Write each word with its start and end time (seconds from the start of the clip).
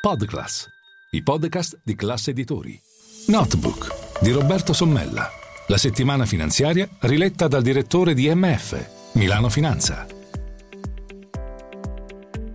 Podclass, 0.00 0.66
i 1.10 1.22
podcast 1.22 1.82
di 1.84 1.94
classe 1.94 2.30
editori. 2.30 2.80
Notebook 3.26 4.22
di 4.22 4.30
Roberto 4.30 4.72
Sommella. 4.72 5.28
La 5.66 5.76
settimana 5.76 6.24
finanziaria 6.24 6.88
riletta 7.00 7.48
dal 7.48 7.60
direttore 7.60 8.14
di 8.14 8.34
MF, 8.34 9.12
Milano 9.16 9.50
Finanza. 9.50 10.06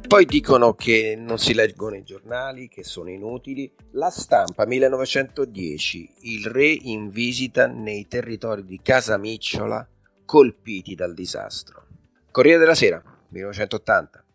Poi 0.07 0.25
dicono 0.25 0.73
che 0.73 1.15
non 1.15 1.37
si 1.37 1.53
leggono 1.53 1.95
i 1.95 2.03
giornali, 2.03 2.67
che 2.67 2.83
sono 2.83 3.11
inutili. 3.11 3.71
La 3.91 4.09
stampa 4.09 4.65
1910, 4.65 6.13
il 6.21 6.47
re 6.47 6.69
in 6.69 7.11
visita 7.11 7.67
nei 7.67 8.07
territori 8.07 8.65
di 8.65 8.79
Casamicciola 8.81 9.87
colpiti 10.25 10.95
dal 10.95 11.13
disastro. 11.13 11.85
Corriere 12.31 12.57
della 12.57 12.73
Sera 12.73 13.03
1980. 13.29 14.25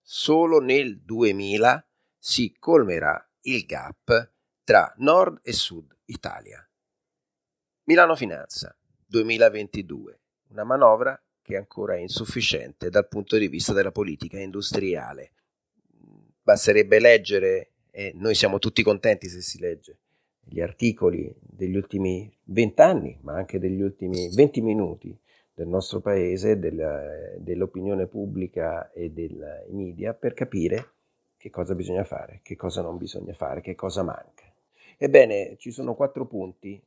Solo 0.00 0.60
nel 0.60 1.00
2000 1.00 1.84
si 2.26 2.56
colmerà 2.58 3.22
il 3.42 3.66
gap 3.66 4.32
tra 4.64 4.90
nord 4.96 5.40
e 5.42 5.52
sud 5.52 5.94
Italia. 6.06 6.66
Milano 7.82 8.16
Finanza 8.16 8.74
2022, 9.04 10.20
una 10.48 10.64
manovra 10.64 11.22
che 11.42 11.58
ancora 11.58 11.96
è 11.96 11.98
insufficiente 11.98 12.88
dal 12.88 13.08
punto 13.08 13.36
di 13.36 13.46
vista 13.46 13.74
della 13.74 13.92
politica 13.92 14.40
industriale. 14.40 15.32
Basterebbe 16.40 16.98
leggere, 16.98 17.72
e 17.90 18.12
noi 18.14 18.34
siamo 18.34 18.58
tutti 18.58 18.82
contenti 18.82 19.28
se 19.28 19.42
si 19.42 19.58
legge, 19.58 19.98
gli 20.40 20.62
articoli 20.62 21.30
degli 21.42 21.76
ultimi 21.76 22.34
vent'anni, 22.44 23.18
ma 23.20 23.34
anche 23.34 23.58
degli 23.58 23.82
ultimi 23.82 24.34
venti 24.34 24.62
minuti 24.62 25.14
del 25.52 25.68
nostro 25.68 26.00
paese, 26.00 26.58
della, 26.58 27.36
dell'opinione 27.36 28.06
pubblica 28.06 28.90
e 28.92 29.10
dei 29.10 29.30
media 29.68 30.14
per 30.14 30.32
capire 30.32 30.93
che 31.44 31.50
cosa 31.50 31.74
bisogna 31.74 32.04
fare, 32.04 32.40
che 32.42 32.56
cosa 32.56 32.80
non 32.80 32.96
bisogna 32.96 33.34
fare, 33.34 33.60
che 33.60 33.74
cosa 33.74 34.02
manca. 34.02 34.50
Ebbene, 34.96 35.56
ci 35.58 35.72
sono 35.72 35.94
quattro 35.94 36.24
punti 36.24 36.82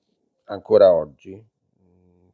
ancora 0.46 0.92
oggi 0.92 1.46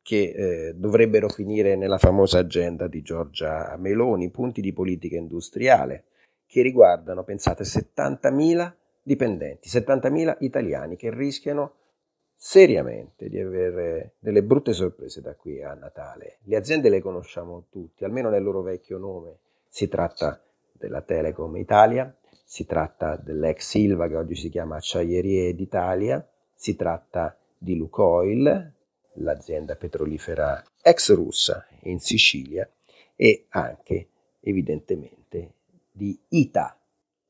che 0.01 0.31
eh, 0.33 0.73
dovrebbero 0.73 1.27
finire 1.27 1.75
nella 1.75 1.97
famosa 1.97 2.39
agenda 2.39 2.87
di 2.87 3.01
Giorgia 3.01 3.75
Meloni, 3.77 4.29
punti 4.29 4.61
di 4.61 4.71
politica 4.71 5.17
industriale 5.17 6.05
che 6.45 6.61
riguardano, 6.61 7.25
pensate, 7.25 7.65
70.000 7.65 8.71
dipendenti, 9.01 9.67
70.000 9.67 10.37
italiani 10.39 10.95
che 10.95 11.13
rischiano 11.13 11.73
seriamente 12.37 13.27
di 13.27 13.37
avere 13.37 14.13
delle 14.19 14.43
brutte 14.43 14.71
sorprese 14.71 15.19
da 15.19 15.35
qui 15.35 15.61
a 15.61 15.73
Natale. 15.73 16.37
Le 16.43 16.55
aziende 16.55 16.87
le 16.87 17.01
conosciamo 17.01 17.65
tutti, 17.69 18.05
almeno 18.05 18.29
nel 18.29 18.43
loro 18.43 18.61
vecchio 18.61 18.97
nome. 18.97 19.39
Si 19.67 19.89
tratta 19.89 20.41
della 20.83 21.01
Telecom 21.01 21.55
Italia, 21.55 22.13
si 22.53 22.67
tratta 22.67 23.15
dell'ex 23.15 23.67
Silva 23.67 24.07
che 24.07 24.15
oggi 24.15 24.35
si 24.35 24.49
chiama 24.49 24.75
Acciaierie 24.75 25.55
d'Italia, 25.55 26.23
si 26.53 26.75
tratta 26.75 27.35
di 27.57 27.75
Lukoil, 27.75 28.71
l'azienda 29.13 29.75
petrolifera 29.75 30.63
ex 30.79 31.15
russa 31.15 31.65
in 31.85 31.99
Sicilia 31.99 32.69
e 33.15 33.45
anche 33.49 34.07
evidentemente 34.41 35.53
di 35.91 36.15
ITA, 36.29 36.79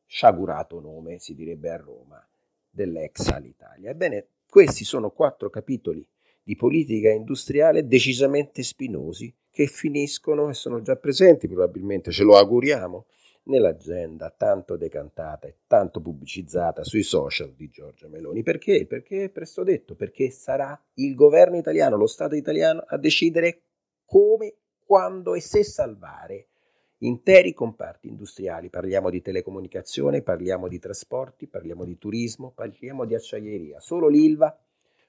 sciagurato 0.06 0.82
nome 0.82 1.20
si 1.20 1.36
direbbe 1.36 1.70
a 1.70 1.78
Roma, 1.78 2.22
dell'ex 2.70 3.30
Alitalia. 3.30 3.92
Ebbene, 3.92 4.26
questi 4.50 4.84
sono 4.84 5.12
quattro 5.12 5.50
capitoli 5.50 6.06
di 6.44 6.58
politica 6.58 7.10
industriale 7.10 7.88
decisamente 7.88 8.62
spinosi 8.62 9.34
che 9.50 9.68
finiscono 9.68 10.50
e 10.50 10.54
sono 10.54 10.82
già 10.82 10.98
presenti 10.98 11.48
probabilmente, 11.48 12.12
ce 12.12 12.24
lo 12.24 12.36
auguriamo, 12.36 13.06
nell'agenda 13.46 14.30
tanto 14.30 14.78
decantata 14.78 15.48
e 15.48 15.58
tanto 15.68 16.02
pubblicizzata 16.02 16.84
sui 16.84 17.04
social 17.04 17.54
di 17.54 17.70
Giorgia 17.70 18.08
Meloni. 18.08 18.44
Perché? 18.44 18.86
Perché, 18.86 19.30
presto 19.30 19.64
detto, 19.64 19.96
perché 19.96 20.30
sarà 20.30 20.80
il 20.96 21.16
governo 21.16 21.58
italiano, 21.58 21.98
lo 21.98 22.08
Stato 22.08 22.36
italiano 22.36 22.84
a 22.86 22.98
decidere 22.98 23.62
come, 24.06 24.56
quando 24.86 25.34
e 25.34 25.42
se 25.42 25.64
salvare 25.64 26.48
interi 27.00 27.54
comparti 27.54 28.08
industriali. 28.08 28.70
Parliamo 28.70 29.10
di 29.10 29.22
telecomunicazione, 29.22 30.22
parliamo 30.22 30.68
di 30.68 30.80
trasporti, 30.80 31.48
parliamo 31.48 31.84
di 31.84 31.98
turismo, 31.98 32.52
parliamo 32.52 33.06
di 33.06 33.16
acciaieria. 33.16 33.80
Solo 33.80 34.08
l'ILVA, 34.08 34.58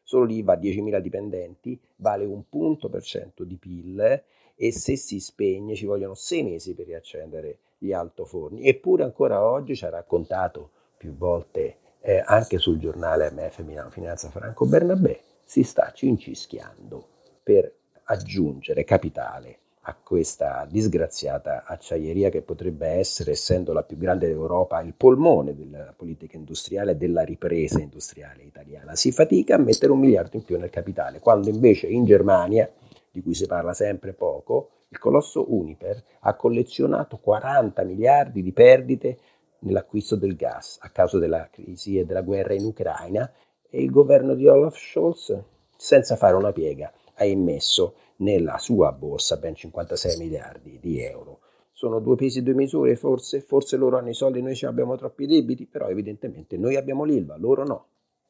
solo 0.03 0.25
l'ILVA 0.25 0.55
a 0.55 0.59
10.000 0.59 0.99
dipendenti 0.99 1.81
vale 1.97 2.25
un 2.25 2.49
punto 2.49 2.89
per 2.89 3.03
cento 3.03 3.45
di 3.45 3.57
PIL 3.57 4.23
e 4.57 4.73
se 4.73 4.97
si 4.97 5.19
spegne 5.21 5.75
ci 5.75 5.87
vogliono 5.87 6.15
sei 6.15 6.43
mesi 6.43 6.75
per 6.75 6.87
riaccendere 6.87 7.59
gli 7.85 7.93
altoforni. 7.93 8.67
Eppure 8.67 9.05
ancora 9.05 9.45
oggi 9.45 9.77
ci 9.77 9.85
ha 9.85 9.91
raccontato 9.91 10.71
più 10.97 11.15
volte 11.15 11.77
eh, 12.01 12.23
anche 12.25 12.59
sul 12.59 12.79
giornale 12.79 13.31
MF 13.31 13.61
Milano 13.61 13.91
Finanza 13.91 14.31
Franco 14.31 14.67
Bernabé, 14.67 15.21
si 15.45 15.63
sta 15.63 15.93
cincischiando 15.93 17.07
per 17.43 17.71
aggiungere 18.05 18.85
capitale 18.85 19.59
a 19.87 19.95
questa 20.03 20.67
disgraziata 20.71 21.65
acciaieria 21.67 22.31
che 22.31 22.41
potrebbe 22.41 22.87
essere, 22.87 23.33
essendo 23.33 23.75
la 23.75 23.83
più 23.83 23.99
grande 23.99 24.27
d'Europa, 24.27 24.81
il 24.81 24.95
polmone 24.95 25.55
della 25.55 25.93
politica 25.95 26.37
industriale 26.39 26.93
e 26.93 26.97
della 26.97 27.23
ripresa 27.23 27.81
industriale 27.81 28.43
italiana. 28.45 28.97
Si 28.97 29.13
fatica 29.13 29.57
a 29.57 29.59
mettere 29.59 29.93
un 29.93 29.99
miliardo 29.99 30.37
in 30.37 30.45
più 30.45 30.59
nel 30.59 30.71
capitale, 30.71 31.21
quando 31.21 31.51
invece 31.51 31.87
in 31.87 32.05
Germania, 32.05 32.71
di 33.11 33.23
cui 33.23 33.35
si 33.35 33.47
parla 33.47 33.75
sempre 33.75 34.15
poco, 34.15 34.71
il 34.95 35.01
colosso 35.01 35.53
Uniper 35.53 36.03
ha 36.21 36.35
collezionato 36.35 37.19
40 37.19 37.83
miliardi 37.83 38.43
di 38.43 38.53
perdite 38.53 39.19
nell'acquisto 39.61 40.15
del 40.15 40.37
gas 40.37 40.79
a 40.81 40.91
causa 40.91 41.19
della 41.19 41.49
crisi 41.51 41.99
e 41.99 42.07
della 42.07 42.23
guerra 42.23 42.55
in 42.55 42.65
Ucraina 42.65 43.31
e 43.69 43.83
il 43.83 43.91
governo 43.91 44.35
di 44.35 44.47
Olaf 44.47 44.79
Scholz, 44.79 45.37
senza 45.77 46.15
fare 46.15 46.37
una 46.37 46.53
piega, 46.53 46.93
ha 47.15 47.25
immesso 47.25 47.97
nella 48.19 48.59
sua 48.59 48.93
borsa 48.93 49.37
ben 49.37 49.57
56 49.57 50.17
miliardi 50.17 50.79
di 50.81 51.03
euro. 51.03 51.41
Sono 51.73 51.99
due 51.99 52.15
pesi 52.15 52.39
e 52.39 52.43
due 52.43 52.55
misure, 52.55 52.95
forse, 52.95 53.41
forse 53.41 53.77
loro 53.77 53.99
hanno 53.99 54.11
i 54.11 54.15
soldi, 54.15 54.41
noi 54.41 54.57
abbiamo 54.63 54.97
troppi 54.97 55.27
debiti, 55.27 55.67
però 55.67 55.89
evidentemente 55.89 56.57
noi 56.57 56.77
abbiamo 56.77 57.03
l'ILVA, 57.03 57.37
loro 57.37 57.65
no. 57.65 57.87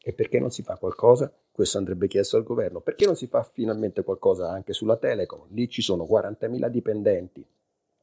E 0.07 0.13
perché 0.13 0.39
non 0.39 0.51
si 0.51 0.63
fa 0.63 0.77
qualcosa? 0.77 1.33
Questo 1.51 1.79
andrebbe 1.79 2.09
chiesto 2.09 2.37
al 2.37 2.43
governo. 2.43 2.81
Perché 2.81 3.07
non 3.07 3.17
si 3.17 3.27
fa 3.27 3.43
finalmente 3.43 4.05
qualcosa 4.05 4.51
anche 4.51 4.75
sulla 4.75 4.99
Telecom? 4.99 5.47
Lì 5.49 5.67
ci 5.67 5.81
sono 5.81 6.05
40.000 6.05 6.69
dipendenti, 6.69 7.43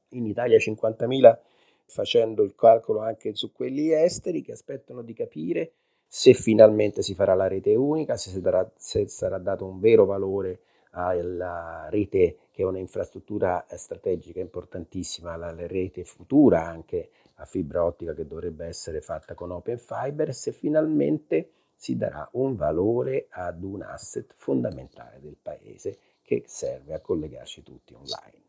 in 0.10 0.26
Italia 0.26 0.58
50.000, 0.58 1.38
facendo 1.86 2.42
il 2.42 2.56
calcolo 2.56 3.02
anche 3.02 3.36
su 3.36 3.52
quelli 3.52 3.94
esteri 3.94 4.42
che 4.42 4.54
aspettano 4.54 5.04
di 5.04 5.14
capire 5.14 5.74
se 6.08 6.34
finalmente 6.34 7.04
si 7.04 7.14
farà 7.14 7.36
la 7.36 7.48
rete 7.48 7.76
unica, 7.76 8.18
se, 8.18 8.42
darà, 8.42 8.70
se 8.76 9.08
sarà 9.08 9.38
dato 9.38 9.66
un 9.66 9.80
vero 9.80 10.06
valore 10.06 10.62
alla 10.94 11.88
rete 11.90 12.38
che 12.52 12.64
è 12.64 12.66
un'infrastruttura 12.66 13.66
strategica 13.76 14.40
importantissima, 14.40 15.38
la 15.38 15.54
rete 15.56 16.04
futura 16.04 16.66
anche 16.66 17.12
a 17.36 17.46
fibra 17.46 17.86
ottica 17.86 18.14
che 18.14 18.26
dovrebbe 18.26 18.66
essere 18.66 19.02
fatta 19.02 19.36
con 19.36 19.52
Open 19.52 19.78
Fiber, 19.78 20.34
se 20.34 20.52
finalmente 20.52 21.50
si 21.82 21.98
darà 21.98 22.30
un 22.34 22.56
valore 22.56 23.26
ad 23.32 23.64
un 23.64 23.82
asset 23.82 24.36
fondamentale 24.38 25.20
del 25.20 25.36
paese 25.42 25.98
che 26.22 26.44
serve 26.46 26.94
a 26.94 27.00
collegarci 27.00 27.64
tutti 27.64 27.96
online. 27.96 28.44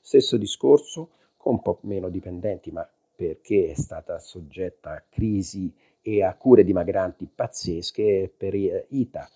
Stesso 0.00 0.38
discorso 0.38 1.10
con 1.36 1.56
un 1.56 1.60
po' 1.60 1.80
meno 1.82 2.08
dipendenti, 2.08 2.70
ma 2.70 2.88
perché 3.14 3.72
è 3.72 3.74
stata 3.74 4.18
soggetta 4.18 4.92
a 4.92 5.04
crisi 5.06 5.70
e 6.00 6.24
a 6.24 6.34
cure 6.34 6.64
dimagranti 6.64 7.26
pazzesche 7.26 8.32
per 8.34 8.54
ITA, 8.54 9.28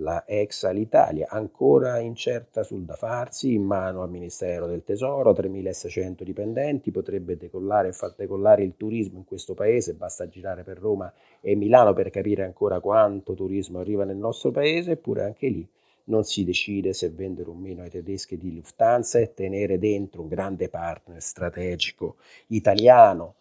la 0.00 0.24
ex 0.26 0.64
Alitalia, 0.64 1.28
ancora 1.28 1.98
incerta 1.98 2.62
sul 2.62 2.84
da 2.84 2.94
farsi, 2.94 3.54
in 3.54 3.62
mano 3.62 4.02
al 4.02 4.10
Ministero 4.10 4.66
del 4.66 4.84
Tesoro, 4.84 5.32
3.600 5.32 6.22
dipendenti, 6.22 6.90
potrebbe 6.90 7.36
decollare 7.36 7.88
e 7.88 7.92
far 7.92 8.14
decollare 8.16 8.62
il 8.62 8.74
turismo 8.76 9.18
in 9.18 9.24
questo 9.24 9.54
paese, 9.54 9.94
basta 9.94 10.28
girare 10.28 10.62
per 10.62 10.78
Roma 10.78 11.12
e 11.40 11.54
Milano 11.56 11.94
per 11.94 12.10
capire 12.10 12.44
ancora 12.44 12.80
quanto 12.80 13.34
turismo 13.34 13.80
arriva 13.80 14.04
nel 14.04 14.16
nostro 14.16 14.50
paese, 14.50 14.92
eppure 14.92 15.24
anche 15.24 15.48
lì 15.48 15.68
non 16.04 16.24
si 16.24 16.44
decide 16.44 16.94
se 16.94 17.10
vendere 17.10 17.50
o 17.50 17.54
meno 17.54 17.82
ai 17.82 17.90
tedeschi 17.90 18.38
di 18.38 18.54
Lufthansa 18.54 19.18
e 19.18 19.34
tenere 19.34 19.78
dentro 19.78 20.22
un 20.22 20.28
grande 20.28 20.68
partner 20.68 21.20
strategico 21.20 22.16
italiano, 22.48 23.34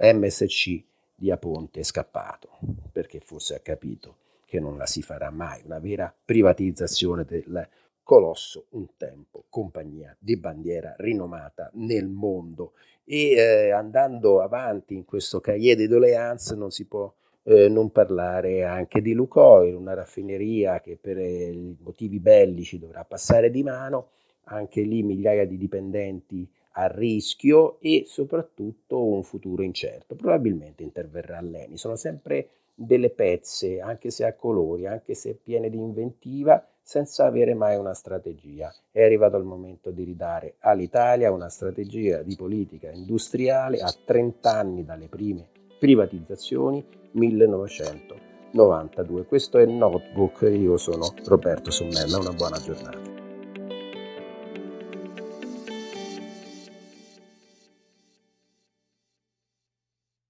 MSC, 0.00 0.82
di 1.14 1.30
Aponte 1.30 1.84
scappato, 1.84 2.48
perché 2.90 3.20
forse 3.20 3.54
ha 3.54 3.60
capito 3.60 4.16
che 4.54 4.60
non 4.60 4.76
la 4.76 4.86
si 4.86 5.02
farà 5.02 5.32
mai, 5.32 5.62
una 5.64 5.80
vera 5.80 6.14
privatizzazione 6.24 7.24
del 7.24 7.68
colosso 8.04 8.66
un 8.70 8.86
tempo, 8.96 9.46
compagnia 9.48 10.16
di 10.16 10.36
bandiera 10.36 10.94
rinomata 10.98 11.72
nel 11.74 12.06
mondo. 12.06 12.74
E 13.04 13.32
eh, 13.32 13.70
andando 13.72 14.40
avanti 14.40 14.94
in 14.94 15.04
questo 15.04 15.40
cahier 15.40 15.74
de 15.76 15.88
doléances 15.88 16.56
non 16.56 16.70
si 16.70 16.86
può 16.86 17.12
eh, 17.42 17.68
non 17.68 17.90
parlare 17.90 18.62
anche 18.62 19.02
di 19.02 19.12
Lucoil, 19.12 19.74
una 19.74 19.94
raffineria 19.94 20.80
che 20.80 20.96
per 21.00 21.18
eh, 21.18 21.74
motivi 21.80 22.20
bellici 22.20 22.78
dovrà 22.78 23.04
passare 23.04 23.50
di 23.50 23.64
mano, 23.64 24.10
anche 24.44 24.82
lì 24.82 25.02
migliaia 25.02 25.46
di 25.46 25.56
dipendenti 25.56 26.48
a 26.76 26.86
rischio 26.86 27.80
e 27.80 28.04
soprattutto 28.06 29.04
un 29.04 29.24
futuro 29.24 29.64
incerto. 29.64 30.14
Probabilmente 30.14 30.84
interverrà 30.84 31.40
Leni. 31.40 31.76
Sono 31.76 31.96
sempre 31.96 32.50
delle 32.74 33.10
pezze, 33.10 33.80
anche 33.80 34.10
se 34.10 34.24
a 34.24 34.34
colori, 34.34 34.86
anche 34.86 35.14
se 35.14 35.34
piene 35.34 35.70
di 35.70 35.78
inventiva, 35.78 36.68
senza 36.82 37.24
avere 37.24 37.54
mai 37.54 37.76
una 37.76 37.94
strategia. 37.94 38.70
È 38.90 39.02
arrivato 39.02 39.38
il 39.38 39.44
momento 39.44 39.90
di 39.90 40.04
ridare 40.04 40.56
all'Italia 40.58 41.32
una 41.32 41.48
strategia 41.48 42.20
di 42.22 42.36
politica 42.36 42.90
industriale 42.90 43.80
a 43.80 43.90
30 44.04 44.50
anni 44.50 44.84
dalle 44.84 45.08
prime 45.08 45.48
privatizzazioni 45.78 46.84
1992. 47.12 49.24
Questo 49.24 49.56
è 49.58 49.64
Notebook, 49.64 50.42
io 50.42 50.76
sono 50.76 51.14
Roberto 51.24 51.70
Sommella, 51.70 52.18
una 52.18 52.32
buona 52.32 52.58
giornata. 52.58 53.13